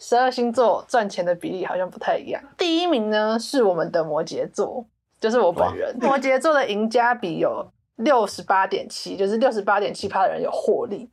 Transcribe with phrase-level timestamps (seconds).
[0.00, 2.40] 十二星座赚钱的比例好像不太一样。
[2.56, 4.86] 第一名呢是我们的摩羯座，
[5.18, 5.92] 就是我本人。
[6.00, 11.10] 摩羯座的赢家比有六十八点七，就是六十八点七趴的人有获利。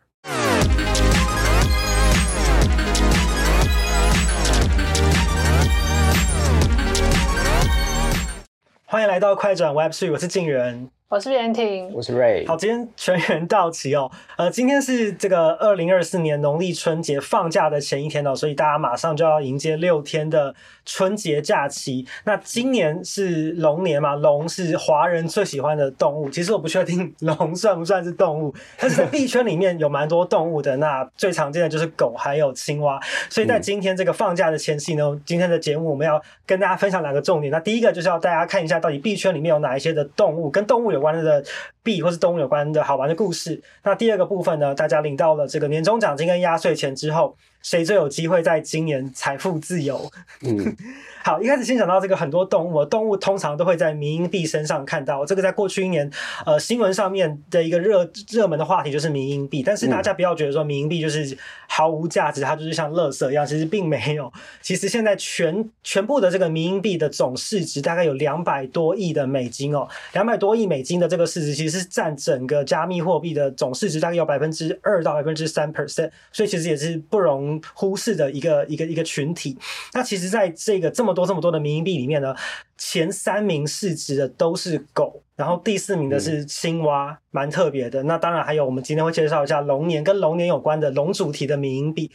[8.85, 10.91] 欢迎来到快转 Web Three，我是静人。
[11.07, 12.47] 我是袁婷，我是 Ray。
[12.47, 14.09] 好，今天全员到齐哦。
[14.37, 22.07] 呃，今天是这个二零二四年农历春节放假的前一天哦，所以大家马上就要迎接六天的春节假期。
[22.23, 26.27] 那今年是龙年嘛，龙是华人最喜欢的动物。
[26.27, 30.75] 其实我不确定龙算不算是动物，但是在币圈里面有蛮多动物的。
[30.77, 32.99] 那最常见的就是狗，还有青蛙。
[33.29, 37.51] 所以在今天这个放假的前夕呢，嗯、今天的节目我们要跟大家分享两个重点。
[37.51, 41.43] 那第一个就是要大家看一下，到底币圈里面有哪一些的动物跟动物有关的
[41.83, 43.61] 币或是动物有关的好玩的故事。
[43.83, 47.35] 那第二个部分呢，大家领到了这个年终奖金跟压岁钱之后，
[47.65, 50.07] 谁最有机会在今年财富自由？
[50.43, 50.77] 嗯，
[51.25, 55.25] 好，一开始先讲到这个很多动物，动物通常都会在民营币身上看到。
[55.25, 56.07] 这个在过去一年，
[56.45, 59.63] 呃，新闻上面的一个热热门的话题就是民营币。
[59.63, 61.35] 但是大家不要觉得说民营币就是
[61.67, 64.31] 毫无价值，它就是像垃圾一样，其实并没有。
[64.61, 77.54] 其实现在全全部的这个民营币的总市值大概有两百多亿的美金哦，两百多亿美金的这个市值其实是占整个加密货币的总市值大概有百分之二到百分之三 percent，所以其实也是不容。
[77.73, 79.57] 忽视的一个一个一个群体。
[79.93, 82.35] 那其实，在这个这么多这么多的迷因币里面呢，
[82.77, 88.01] 前三名市值的都是狗，然后第四名的是青蛙，蛮、嗯、特别的。
[88.03, 92.11] 那当然还有，我们今天会介绍一下龙年跟龙年有关的龙主题的迷因币。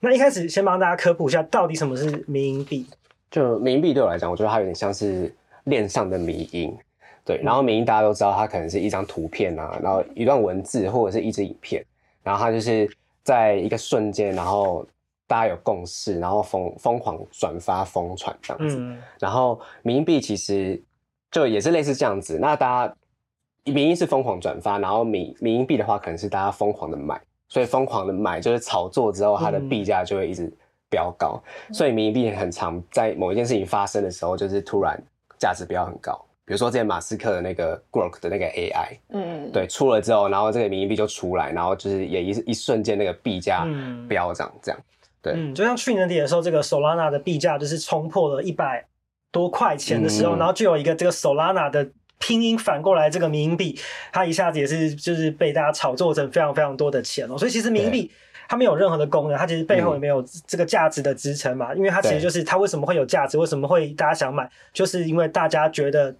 [0.00, 2.86] 那一开始先帮大家科普一下，到底什么是迷因币？
[3.30, 6.76] 就迷因币对我来讲，我觉得它有点像是链上的迷因。
[7.24, 11.84] 对，然后迷因大家都知道，它可能是一张图片啊，然后一段文字或者是一支影片，
[12.22, 12.88] 然后它就是。
[13.28, 14.86] 在一个瞬间，然后
[15.26, 18.78] 大家有共识，然后疯疯狂转发疯传这样子。
[18.78, 20.82] 嗯、然后民币其实
[21.30, 22.38] 就也是类似这样子。
[22.38, 22.94] 那大家
[23.64, 27.20] 迷因是疯狂转发，然后迷迷因币的话，可能是大家疯狂的买，
[27.50, 30.50] 所以疯狂的买就是炒作之后，它的币价就会一直
[30.88, 31.38] 飙高。
[31.68, 34.98] 嗯、所以迷因币很常在某一件事情发生的时候，就是突然
[35.38, 36.18] 价值飙很高。
[36.48, 43.66] 比如说，之前马斯克的那个 Grok 的那个 AI，嗯，对，出了之后，然后这个迷因币就出来，然后就是也一一瞬间那个币价
[44.08, 44.80] 飙涨，这样，
[45.20, 48.82] 对，嗯，就像去年底的时候，这个 Solana 的币价就是冲破了一百
[49.30, 51.86] 多块钱的时候，嗯、然后就有一个这个 Solana 的
[52.18, 53.78] 拼音反过来这个迷因币，
[54.10, 58.10] 它一下子也是就是被大家炒作成非常非常多的钱哦，所以其实迷因币
[58.48, 66.16] 它没有任何的功能，它其实背后也没有这个价值的支撑嘛，因为它其实就是它为什么会有价值，为什么会大家想买，就是因为大家觉得。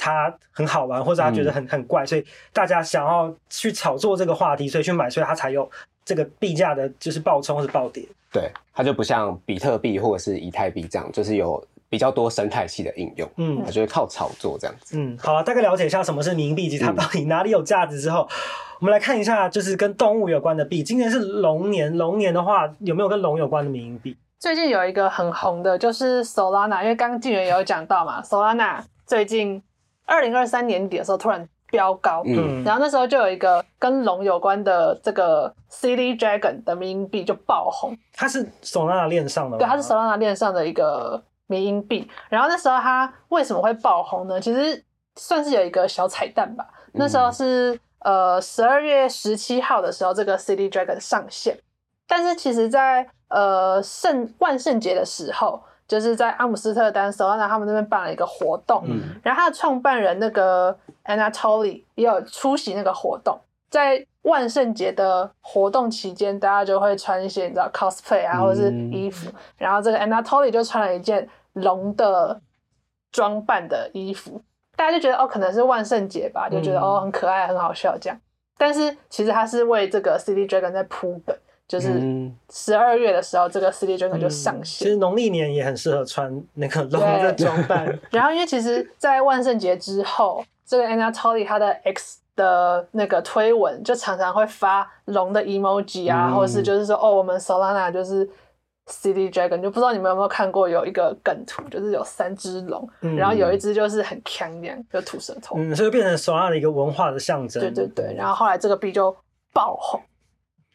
[0.00, 2.24] 它很好玩，或者他觉得很很怪，所以
[2.54, 5.70] 大家想要去炒作这个话题，所以去买，所以它才有
[6.06, 8.02] 这个币价的，就是暴冲或者暴跌。
[8.32, 13.28] 对，它就不像比特币或者是以太币这样，就是有比较多生态系的应用。
[13.36, 14.96] 嗯，它就是靠炒作这样子。
[14.98, 18.36] 嗯，好啊，大概了解一下什么是迷因币及它到底哪里有价值之后，嗯、
[18.80, 20.82] 我们来看一下，就是跟动物有关的币。
[20.82, 24.16] 今年是龙年，龙年的话有没有跟龙有关的迷因币？
[24.38, 29.62] 最近有一个很红的，就是 Solana，因为刚刚静源有讲到嘛，Solana 最近。
[30.10, 37.96] 二零二三年底的时候突然飙高，嗯，然后那时候就有一个跟龙有关的这个 City Dragon 的迷因币就爆红。
[38.12, 39.58] 它是 Solana 链上的吗？
[39.58, 42.10] 对，它是 Solana 链上的一个迷因币。
[42.28, 44.40] 然后那时候它为什么会爆红呢？
[44.40, 44.84] 其实
[45.14, 46.66] 算是有一个小彩蛋吧。
[46.94, 51.56] 那时候是呃十二月十七号的时候，这个 City Dragon 上线。
[52.08, 55.62] 但是其实在呃圣万圣节的时候。
[55.90, 63.36] 就是在阿姆斯特丹，Solana 他们那边办了一个活动，嗯、然后他的创办人那个 Anatoly 也有出席那个活动。
[63.68, 69.28] 在万圣节的活动期间，大家就会穿一些你知道 cosplay 啊，或者是衣服。
[69.30, 72.40] 嗯、然后这个 Anatoly 就穿了一件龙的
[73.10, 74.40] 装扮的衣服，
[74.76, 78.16] 大家就觉得哦，可能是万圣节吧，就觉得、嗯、哦很可爱、很好笑这样。
[78.56, 81.36] 但是其实他是为这个 City Dragon 在铺本。
[81.70, 81.88] 就是
[82.50, 84.64] 十二月的时候，这个 City Dragon 就上线。
[84.64, 87.86] 其实农历年也很适合穿那个龙的装扮。
[88.10, 98.28] 然后，因为其实，在万圣节之后，这个 Anatoly 他的 X 的那个推文就常常会发龙的 emoji 啊，嗯、或者是就是说，哦，我们 Solana 就是
[98.88, 107.62] City Dragon，就不知道你们有没有看过有一个梗图，就是有三只龙，嗯、然后有一只就是很强一样，就吐舌头，嗯，所以变成 Solana 的一个文化的象征。
[107.62, 109.16] 对对对，然后后来这个币就
[109.52, 110.00] 爆红。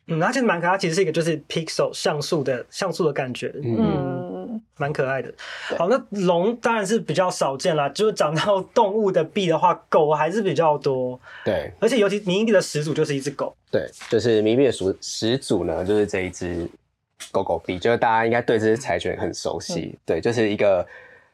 [0.07, 5.34] 嗯，它其实蛮可爱，它其实是一个就是 pixel 像素的像素的感觉，嗯，蛮可爱的。
[5.78, 11.19] 好，那龙当然是比较少见啦，就是讲到 动物的币的话，狗还是比较多。
[11.44, 13.56] 对，而且尤其迷因币的始祖就是一只狗。
[13.72, 16.69] 对，就是迷因币的始始祖呢，就是这一只
[17.31, 20.86] 狗狗币，就是大家应该对这只柴犬很熟悉，嗯、对，就是一个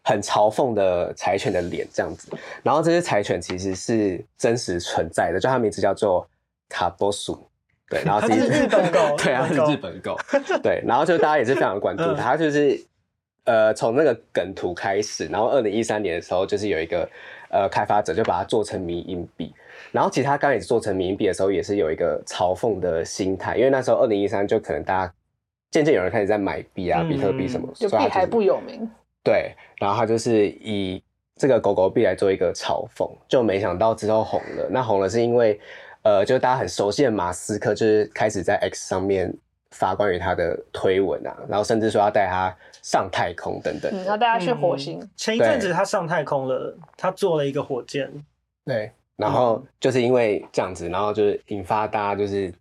[0.04, 2.32] 很嘲讽的柴犬的脸这样子。
[2.64, 6.26] 然后这只柴犬其实是真实存在的，就它名字叫做
[6.70, 7.48] 卡波鼠，
[7.92, 10.18] 对，然后是日本狗， 对啊，是日本狗，
[10.64, 12.82] 对，然后就大家也是非常关注它，就是
[13.44, 17.08] 呃从那个梗图开始，然后二零一三年的时候，就是有一个
[17.50, 19.54] 呃开发者就把它做成迷因币。
[19.92, 25.14] 然后其实他刚开始做成迷因币的时候，也是有一个嘲讽的心态，因为那时候二零一三就可能大家
[25.70, 28.90] 渐渐有人开始在买币啊，嗯、比特币什么，就币还不有名。
[29.22, 31.04] 对，然后他就是以
[31.36, 34.68] 这个狗狗币来做一个嘲讽，就没想到之后红了。
[34.70, 35.60] 那红了是因为，
[36.04, 39.34] 呃，就大家很熟悉的马斯克，就是开始在 X 上面
[39.72, 45.00] 发关于他的推文啊，然后甚至说要带他上太空等等，要带他去火星。
[45.00, 48.12] 嗯、前一阵子他上太空了，他做了一个火箭。
[48.66, 48.92] 对。
[49.18, 52.52] 然后就是因为这样子，然后就是引发大家就是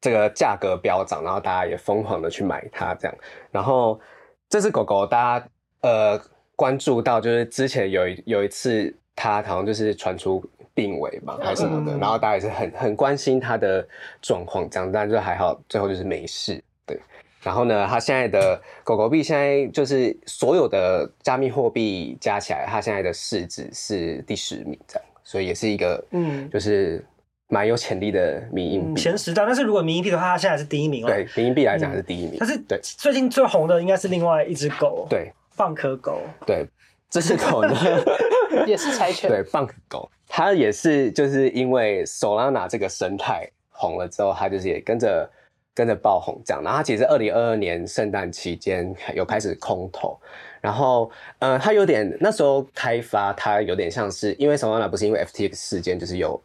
[0.00, 3.16] 这个价格飙涨，然后大家也疯狂的去买它这样。
[3.50, 4.00] 然后
[4.48, 5.48] 这只狗狗，大家
[5.80, 6.20] 呃
[6.54, 10.40] 关注到就是之前有一有一次它好像就是传出
[10.74, 13.86] 病危嘛，还是什么的，然后大家也是很很关心他的
[14.20, 16.62] 状况这样，但就还好，最后就是没事。
[16.84, 17.00] 对，
[17.42, 25.08] 然后呢，它现在的狗狗币现在就是所有的加密货币加起来，它现在的市值是第十名这样。
[25.26, 27.02] 所以也是一个，嗯，就是
[27.48, 29.46] 蛮有潜力的迷因币，前十大。
[29.46, 31.06] 但是如果迷因币的话，它现在是第一名哦。
[31.06, 32.36] 对，迷因币来讲是第一名。
[32.38, 36.20] 但是对，最近最红的应该是另外一只狗，对，蚌壳狗。
[36.46, 36.66] 对，
[37.08, 37.74] 这只狗呢
[38.66, 39.30] 也是柴犬。
[39.30, 45.30] 对，蚌壳狗，它也是就是因为 Solana 这个生态红了之后，他就是也跟着
[45.72, 46.60] 跟着爆红这样。
[46.60, 50.18] 然后他其实二零二二年圣诞期间有开始空投。
[50.60, 51.08] 然后，
[51.38, 56.42] 呃，他有点那时候开发，他有点像是因为 Solana 不是因为 FTX 事件就是有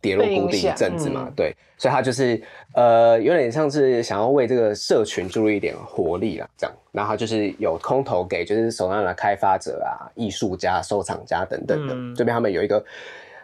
[0.00, 2.40] 跌落谷底一阵子嘛，嗯、对，所以他就是
[2.74, 12.84] 呃有点像是想要为这个社群注入一点活力啦，这样，然后他就是有空投给就是 Solana 开发者啊、艺术家、收藏家等等的，嗯、这边他们有一个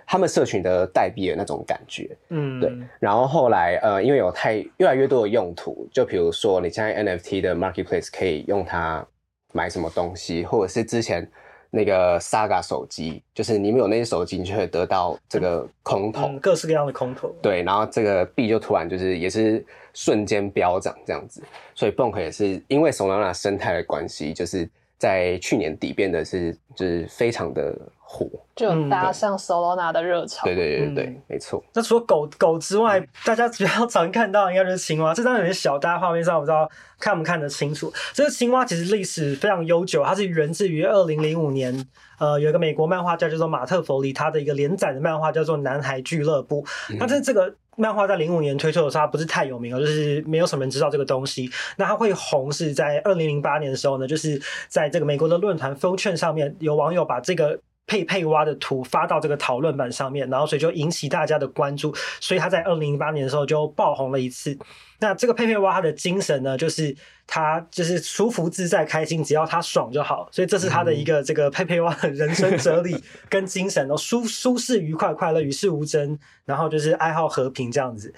[0.08, 2.72] 他们社群的代币的那种感觉，嗯，对。
[2.99, 9.06] 然后后来呃，因为有太越来越多的用途，就比如说你现在 NFT 的 Marketplace 可以用它。
[9.55, 11.26] 买什么东西，或者是之前
[11.70, 17.34] 那个 Saga 手机，就是你们有那些手机，你就会得到这个空投，嗯，各式各样的空投。
[17.40, 19.64] 对，然后这个币就突然就是也是
[19.94, 21.43] 瞬间飙涨这样子，
[21.75, 24.69] 所以 Bonk 也是因为 Solana 生态的关系，就是
[24.99, 27.75] 在去年底变得是就是非常的。
[28.11, 31.62] 火就搭上 Solana 的热潮，对对对对，嗯、没错。
[31.75, 35.12] 那除了狗狗之外，嗯、大家比较常看到应该就是青蛙。
[35.12, 36.67] 这张有点小，大家画面上我不知道
[36.99, 37.93] 看不看得清楚。
[38.15, 41.87] 这个青蛙其实历史非常悠久，它是源自于二零零五年，
[42.19, 46.65] 呃，有一个美国漫画家叫做马特·弗里，他的一个连载的漫画叫做《男孩俱乐部》。
[46.99, 51.50] 那这、嗯、这个漫画在零五年推出的时候，它不是太有名了，就是没有什么人知道这个东西。
[51.76, 54.38] 那它会红是在二零零八年的时候呢，就是
[54.69, 57.58] 在这个美国的论坛 4chan 上面，有网友把这个。
[57.90, 61.90] 佩佩蛙的图发到这个讨论版上面，然后所以就引起大家的关注，
[62.20, 64.54] 所以它在二零零八年的时候就爆红了一次。
[65.00, 66.95] 那这个佩佩蛙它的精神呢，就是
[67.27, 70.29] 它就是舒服自在开心，只要它爽就好。
[70.33, 78.12] 所以这是它的一个这个佩佩蛙的人生哲理 跟精神哦，舒舒适愉快快乐与世无争，然后就是爱好和平这样子。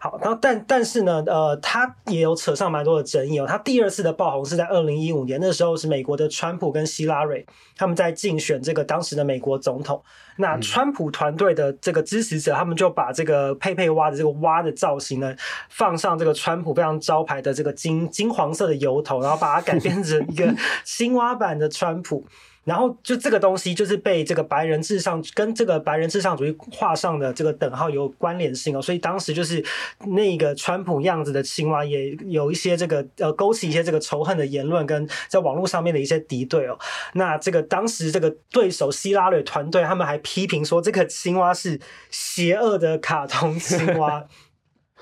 [0.00, 3.46] 好，然后但但是呢，呃，他也有扯上蛮多的争议哦。
[3.46, 7.44] 他第二次的爆红是在二零一五年，那时候是美国的川普跟希拉蕊
[7.76, 10.02] 他们在竞选这个当时的美国总统。
[10.36, 15.36] 那川普团队的这个支持者，他们就把这个佩佩蛙的这个蛙的造型呢，
[15.68, 20.54] 放上这个川普非常招牌的这个金金黄色的油头，然后把它改编成一个
[20.86, 22.24] 青蛙版的川普。
[22.64, 29.60] 然后就这个东西，就是被这个白人至上跟这个白人至上主义画上的这个等号有关联性哦，所以当时就是
[30.06, 36.78] 那个川普样子的青蛙也有一些这个呃勾起一些这个仇恨的言论，跟在网络上面的一些敌对哦。
[37.14, 41.80] 那这个当时这个对手希拉蕊团队他们还批评说，这个青蛙是
[42.12, 44.24] 邪恶的卡通青蛙。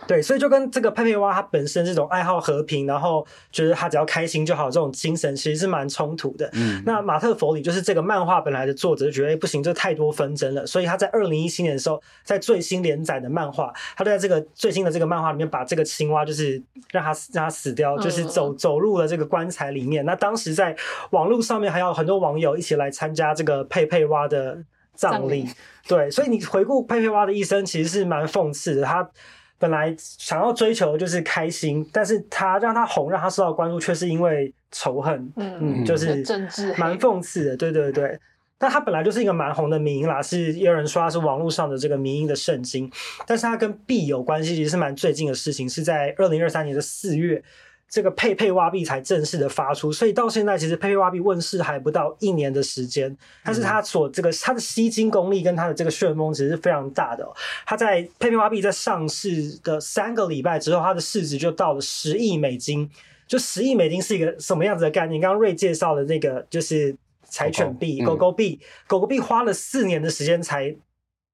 [0.07, 6.49] 对，所以就跟这个佩佩蛙它本身这种爱好和平，然后觉得它只要开心就好这种精神，其实是蛮冲突的。
[6.54, 20.04] 嗯，那马特·佛里就是这个漫画本来的作者，就觉得、欸、不行，这太多纷争了，所以他在二零一七年的时候，在最新连载的漫画，他就在这个最新的这个漫画里面，把这个青蛙就是让它让它死掉，就是走走入了这个棺材里面。
[20.04, 20.75] 那当时在
[21.11, 24.59] 网络上面还有很多网友一起来参加这个佩佩蛙的
[24.95, 25.47] 葬礼。
[25.87, 28.83] 对，所以你回顾佩佩蛙的一生，其实是蛮讽刺的。
[28.85, 29.09] 他
[29.61, 38.19] 本来想要追求就是开心，但是他让他红，让他受到关注，却是因为仇恨，嗯，嗯，就是政治蛮讽刺的，对对对。
[38.57, 42.90] 但他本来就是一个蛮红的迷因啦，是也有人说他是网络上的这个迷因的圣经，
[43.26, 47.43] 但是他跟币有关系，其实是蛮最近的事情，是在二零二三年的四月。
[47.91, 57.29] 这个佩佩蛙币才正式的发出，所以到现在其实佩佩蛙币问世还不到一年的时间，但是它所这个它的吸金功力跟它的这个旋风其实是非常大的。
[57.67, 62.89] 它在佩佩蛙币在上市的三个礼拜之后，它的市值就到了十亿美金。
[63.27, 65.21] 就十亿美金是一个什么样子的概念？
[65.21, 66.93] 刚刚瑞介绍的那个就是
[67.29, 70.75] 柴犬币、狗狗币，狗狗币花了四年的时间才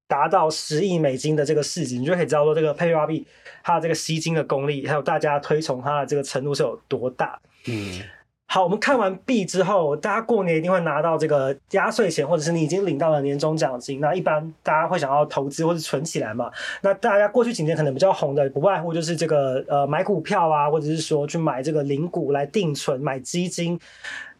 [0.08, 3.26] 达到十亿美金的这个市值，你就可以知道说这个佩佩蛙币
[3.62, 7.38] 它的这个吸金的功力，还有大家推崇它的这个程度是有多大。
[7.66, 8.00] 嗯，
[8.46, 13.98] 好，我们看完币之后，大家过年一定会拿到这个压岁钱，或者是你已经领到了年终奖金。
[13.98, 16.48] 那一般大家会想要投资或者存起来嘛？
[16.82, 23.76] 那大家过去几年可能比较红的，不外乎就是这个呃买股票啊，或者是说去买这个零股来定存、买基金。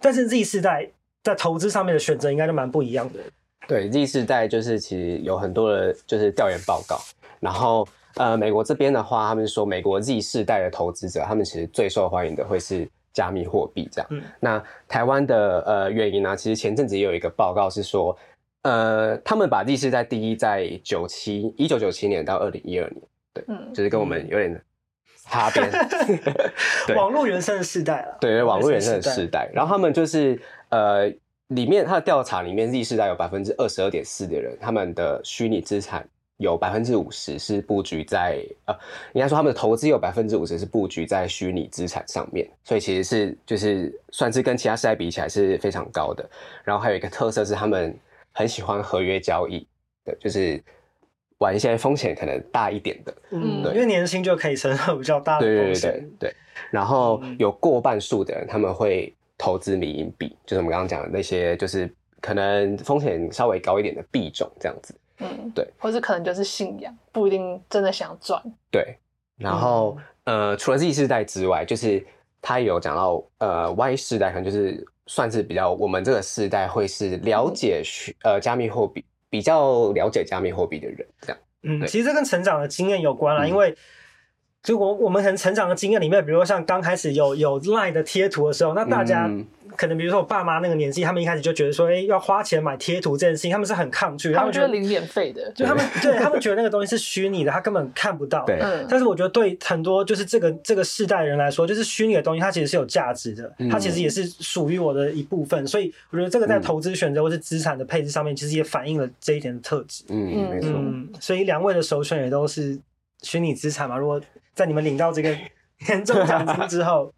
[0.00, 0.88] 但是 Z 世代
[1.24, 3.18] 在投资上面的选择应该就蛮不一样的。
[3.66, 6.98] 对，Z 世代就是其实有很多的，就是调研报告。
[7.40, 14.06] 然后，呃，美国这边的话，他们说美国 Z 世代的投资者，他们其实最受欢迎的会是加密货币这样。
[14.10, 14.22] 嗯。
[14.38, 16.36] 那台湾的呃原因呢？
[16.36, 18.16] 其实前阵子也有一个报告是说，
[18.62, 23.02] 呃，他们把 Z 世代第一在九七一九九七年到二零一二年，
[23.34, 24.62] 对，嗯，就是跟我们有点
[25.16, 25.70] 擦边。
[26.86, 28.16] 对网络原生的世代了。
[28.20, 29.50] 对，网络原生的世代。
[29.52, 31.12] 然后他们就是呃。
[31.48, 36.04] 里面他的调查里面，Z 世代有百分之二十二点四的人，他们的虚拟资产
[36.38, 38.74] 有百分之五十是布局在呃，
[39.12, 46.28] 应该说他们的投资有百分之五十是布局在虚拟资产上面，所以其实是就是算是跟其他世代比起来是非常高的。
[46.64, 47.96] 然后还有一个特色是他们
[48.32, 49.64] 很喜欢合约交易
[50.04, 50.60] 的，就是
[51.38, 56.34] 玩一些风险可能大一点的，嗯，对，因为年轻就可以承受比较大的风险，对对对对。
[56.72, 59.14] 然后有过半数的人他们会。
[59.38, 64.94] 投资民营币，就是我们刚刚讲的那些，就是可能风险稍微高一点的币种这样子。
[65.18, 68.42] 嗯，对，或是可能就是信仰，不一定真的想赚。
[68.70, 68.96] 对，
[69.38, 72.04] 然后、嗯、呃，除了 Z 世代之外，就是
[72.40, 81.38] 他有讲到呃 Y 世代，可能就是算是比较我们这个世代会是了解学、嗯、呃加密货币，比较了解加密货币的人这样。
[81.62, 83.76] 嗯，其实这跟成长的经验有关啦，嗯、因为。
[84.66, 89.30] 就我我们可能成长的经验里面，比如说像刚开始有有 Line 的贴图的时候，那大家
[89.76, 98.44] 可能比如说我爸妈那个年纪，他们一开始就觉得说，哎、欸，要花钱买贴图这件事情，他们是很抗拒，他们觉得零免费的，就他们对他们觉得那个东西是虚拟的，他根本看不到。
[98.44, 98.58] 对。
[98.88, 105.64] 但是我觉得对很多就是这个这个世代人来说，就是虚拟的东西，它其实是有价值的，它其实也是属于我的一部分。
[105.64, 110.02] 所以我觉得这个在投资选择或是资产的配置上面，其实也反映了这一点的特质。
[110.08, 110.70] 嗯，没错。
[110.74, 112.76] 嗯，所以两位的首选也都是
[113.22, 113.96] 虚拟资产嘛？
[113.96, 114.20] 如果
[114.56, 115.28] 在你们领到这个
[115.86, 117.12] 年终奖金之后，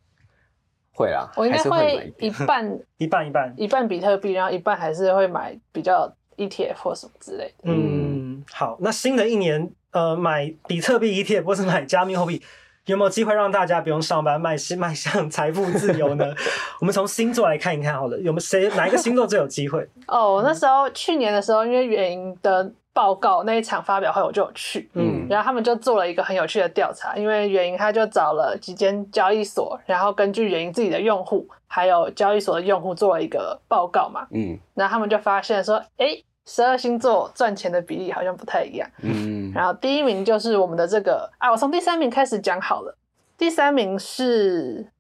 [0.93, 7.55] 会啊，我应该会一半一半 一半一半比特币，然后一半还是会买比较 ETF 或什么之类的。
[7.63, 12.43] 嗯，好，那新的一年，呃，买比特币 ETF 或是买加密货币，
[12.89, 16.25] 有没有机会让大家不用上班，迈迈向财富自由呢？
[16.81, 19.89] 我们从星座来看一看，好了，有没有谁哪一个星座最有机会？
[20.09, 22.73] 哦，那时候去年的时候，因为原因的。
[22.95, 36.07] 报告那一场发表会我就有去，嗯，然后他们就做了一个很有趣的调查，因为原因他就找了几间交易所，然后根据原因自己的用户还有交易所的用户做了一个报告嘛，嗯，然后他们就发现说，哎，
[36.49, 42.97] 十二星座赚钱的比例好像不太一样，嗯，然后第一名就是我们的这个，啊，我从第三名开始讲好了，
[43.37, 44.91] 第三名是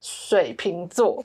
[0.00, 1.24] 水瓶座。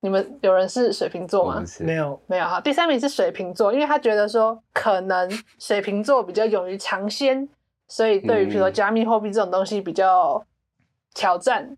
[0.00, 1.64] 你们有人是水瓶座吗？
[1.80, 2.60] 没有，没有哈。
[2.60, 7.48] 第三名是水瓶座，因为他觉得说可能水瓶座比较勇于尝鲜，
[7.88, 10.40] 所以对于比如说加密货币这种东西比较
[11.14, 11.76] 挑战、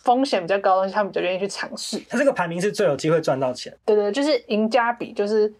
[0.00, 1.98] 风险比较高的东西，他们就愿意去尝试。
[2.10, 3.74] 他这个排名是最有机会赚到钱。
[3.86, 5.50] 对对，就是赢家比就是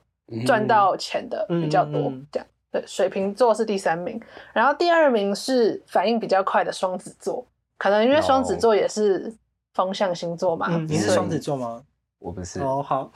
[0.47, 2.47] 赚到钱的比较多，这样。
[2.73, 4.21] 对，水瓶座是第三名，
[4.53, 7.45] 然后第二名是反应比较快的双子座，
[7.77, 9.35] 可能因为双子座也是
[9.75, 10.69] 风向星座嘛。
[10.89, 11.83] 你是双子座吗？
[12.21, 13.11] 我不是哦，好，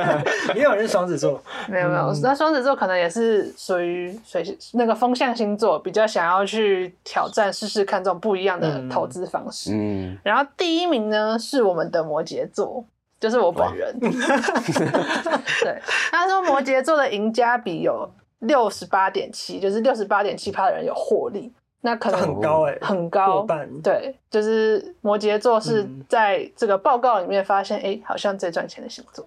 [0.56, 4.42] 也有人是双子座，没有没有，那双子座可能也是属于水
[4.72, 9.70] 那个风向星座，比较想要去挑战试试看这种不一样的投资方式。
[9.74, 12.82] 嗯，然后第一名呢是我们的摩羯座，
[13.18, 13.98] 就是我本人。
[14.00, 15.80] 对，
[16.10, 18.08] 他说摩羯座的赢家比有
[18.40, 21.52] 六十八点七，就是六十八点七趴的人有获利。
[21.82, 29.24] 那可能很高哎、欸，很高，半对，就是摩羯座是在这个报告里面发现，哎、嗯欸，好像最赚钱的星座。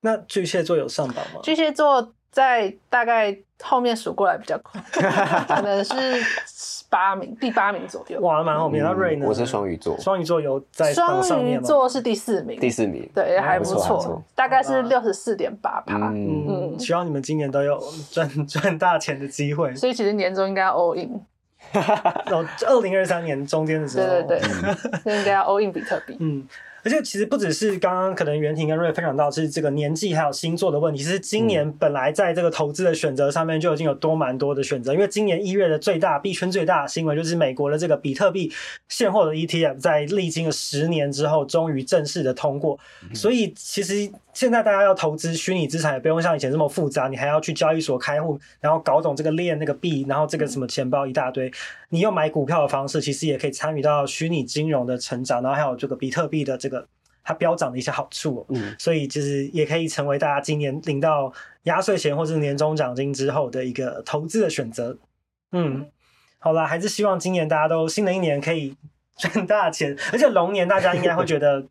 [0.00, 1.40] 那巨蟹座有上榜吗？
[1.44, 4.82] 巨蟹座在大概后面数过来比较快，
[5.46, 5.94] 可能是
[6.88, 8.20] 八名，第八名左右。
[8.20, 8.84] 哇，蛮后面。
[8.84, 9.26] 那瑞呢？
[9.26, 10.92] 我是双鱼座，双鱼座有在？
[10.92, 15.96] 双鱼座是第四名，第四名，对，还不错，大概是六十四点八趴。
[15.96, 19.74] 嗯，希望你们今年都有赚 赚大钱的机会。
[19.74, 21.20] 所以其实年终应该要 all in。
[21.74, 24.50] 哦，二零二三年中间的时候，对对对，
[25.04, 26.16] 那应该要 all in 比特币。
[26.20, 26.46] 嗯。
[26.86, 38.52] 而且其实不只是刚刚可能袁婷跟瑞分享到是这个年纪还有星座的问题，其实今年本来在这个投资的选择上面就已经有多蛮多的选择，因为今年一月的最大币圈最大的新闻就是美国的这个比特币
[38.88, 42.78] 现货的 ETF 在历经了十年之后终于正式的通过，
[43.12, 51.50] 所以其实现在大家要投资虚拟资产也不用像以前这么复杂，你还要去交易所开户，然后搞懂这个链那个币，然后这个什么钱包一大堆，
[51.88, 56.86] 你用买股票的方式其实也可以参与到虚拟金融的成长，然后还有这个比特币的这个。
[57.28, 61.32] 它飙涨的一些好处，喔，嗯，所以其实也可以成为大家今年领到
[61.64, 64.96] 压岁钱或是年终奖金之后的一个投资的选择。
[65.50, 65.84] 嗯，
[66.38, 68.76] 好啦，还是希望今年大家都新的一年可以
[69.18, 71.66] 赚大钱，而且龙年大家应该会觉得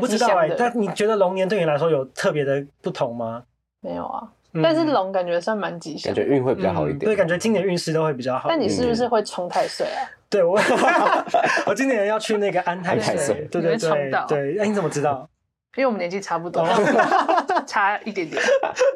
[0.00, 3.42] 不知道哎，欸，但你觉得龙年对你来说有特别的不同吗？
[3.80, 4.26] 没有啊，
[4.62, 8.48] 但是龙感觉算蛮吉祥，感觉运会比较好一点，嗯，对，感觉今年运势都会比较好。
[8.48, 10.08] 但你是不是会冲太岁啊？
[10.28, 10.58] 对我，
[11.66, 14.54] 我今年要去那个安太岁，对对对对。
[14.58, 15.28] 那你怎么知道？
[15.76, 16.66] 因为我们年纪差不多，
[17.66, 18.42] 差一点点。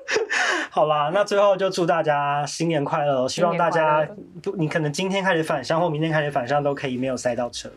[0.70, 3.28] 好啦，那最后就祝大家新年快乐！
[3.28, 4.08] 希望大家，
[4.56, 7.70] 你可能今天开始返乡或明天开始返乡都可以没有塞到车。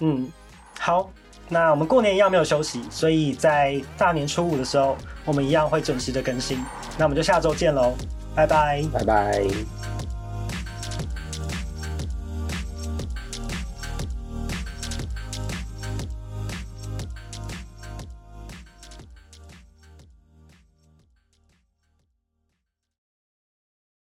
[0.00, 0.28] 嗯，
[0.80, 1.08] 好，
[1.48, 6.58] 那我们过年一样没有休息，所以在大年初五的时候，我们一样会准时的更新。
[6.96, 7.94] 那我们就下周见喽，
[8.34, 9.93] 拜拜，拜拜。